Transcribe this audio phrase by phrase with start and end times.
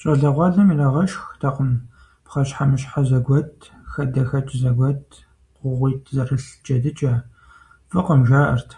[0.00, 1.70] ЩӀалэгъуалэм ирагъэшхтэкъым
[2.24, 3.52] пхъэщхьэмыщхьэ зэгуэт,
[3.90, 5.04] хадэхэкӀ зэгуэт,
[5.56, 7.12] кугъуитӀ зэрылъ джэдыкӀэ,
[7.90, 8.70] фӀыкъым, жаӀэрт.